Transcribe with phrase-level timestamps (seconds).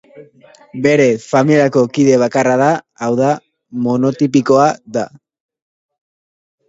[0.85, 2.71] Bere familiako kide bakarra da,
[3.03, 3.29] hau da,
[3.89, 5.05] monotipikoa da.